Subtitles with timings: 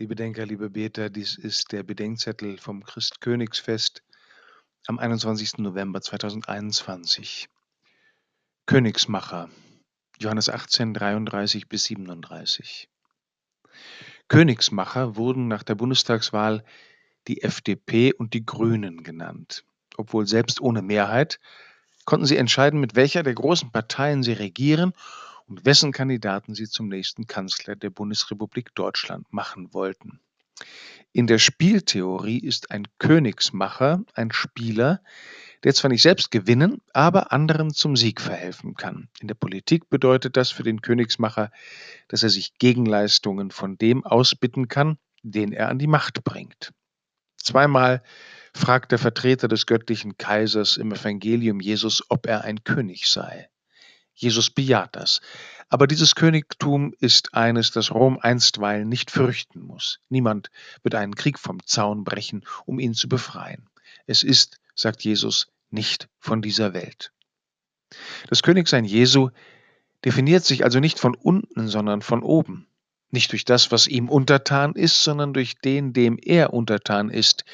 [0.00, 4.04] Liebe Denker, liebe Beter, dies ist der Bedenkzettel vom Christkönigsfest
[4.86, 5.58] am 21.
[5.58, 7.48] November 2021.
[8.66, 9.50] Königsmacher,
[10.20, 12.88] Johannes 18, 33 bis 37.
[14.28, 16.62] Königsmacher wurden nach der Bundestagswahl
[17.26, 19.64] die FDP und die Grünen genannt.
[19.96, 21.40] Obwohl selbst ohne Mehrheit
[22.04, 24.92] konnten sie entscheiden, mit welcher der großen Parteien sie regieren
[25.48, 30.20] und wessen Kandidaten sie zum nächsten Kanzler der Bundesrepublik Deutschland machen wollten.
[31.12, 35.00] In der Spieltheorie ist ein Königsmacher ein Spieler,
[35.64, 39.08] der zwar nicht selbst gewinnen, aber anderen zum Sieg verhelfen kann.
[39.20, 41.50] In der Politik bedeutet das für den Königsmacher,
[42.08, 46.72] dass er sich Gegenleistungen von dem ausbitten kann, den er an die Macht bringt.
[47.36, 48.02] Zweimal
[48.54, 53.48] fragt der Vertreter des göttlichen Kaisers im Evangelium Jesus, ob er ein König sei.
[54.18, 55.20] Jesus bejaht das.
[55.68, 60.00] Aber dieses Königtum ist eines, das Rom einstweilen nicht fürchten muss.
[60.08, 60.50] Niemand
[60.82, 63.68] wird einen Krieg vom Zaun brechen, um ihn zu befreien.
[64.06, 67.12] Es ist, sagt Jesus, nicht von dieser Welt.
[68.28, 69.30] Das Königsein Jesu
[70.04, 72.66] definiert sich also nicht von unten, sondern von oben.
[73.10, 77.44] Nicht durch das, was ihm untertan ist, sondern durch den, dem er untertan ist.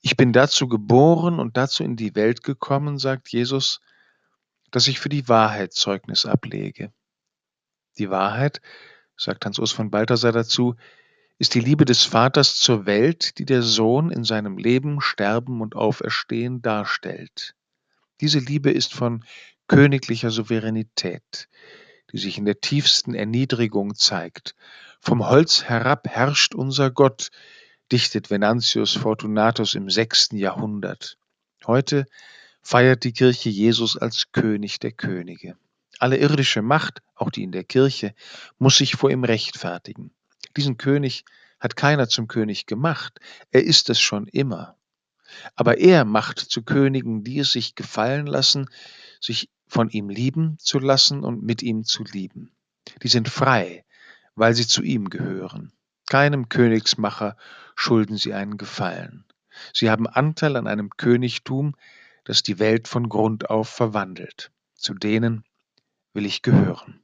[0.00, 3.80] Ich bin dazu geboren und dazu in die Welt gekommen, sagt Jesus,
[4.76, 6.92] dass ich für die Wahrheit Zeugnis ablege.
[7.96, 8.60] Die Wahrheit,
[9.16, 10.74] sagt Hans Urs von Balthasar dazu,
[11.38, 15.76] ist die Liebe des Vaters zur Welt, die der Sohn in seinem Leben, Sterben und
[15.76, 17.54] Auferstehen darstellt.
[18.20, 19.24] Diese Liebe ist von
[19.66, 21.48] königlicher Souveränität,
[22.12, 24.54] die sich in der tiefsten Erniedrigung zeigt.
[25.00, 27.30] Vom Holz herab herrscht unser Gott,
[27.90, 31.16] dichtet Venantius Fortunatus im sechsten Jahrhundert.
[31.66, 32.04] Heute
[32.66, 35.56] feiert die Kirche Jesus als König der Könige.
[36.00, 38.12] Alle irdische Macht, auch die in der Kirche,
[38.58, 40.10] muss sich vor ihm rechtfertigen.
[40.56, 41.24] Diesen König
[41.60, 43.20] hat keiner zum König gemacht,
[43.52, 44.76] er ist es schon immer.
[45.54, 48.68] Aber er macht zu Königen, die es sich gefallen lassen,
[49.20, 52.50] sich von ihm lieben zu lassen und mit ihm zu lieben.
[53.00, 53.84] Die sind frei,
[54.34, 55.72] weil sie zu ihm gehören.
[56.08, 57.36] Keinem Königsmacher
[57.76, 59.24] schulden sie einen Gefallen.
[59.72, 61.76] Sie haben Anteil an einem Königtum,
[62.26, 64.50] das die Welt von Grund auf verwandelt.
[64.74, 65.44] Zu denen
[66.12, 67.00] will ich gehören.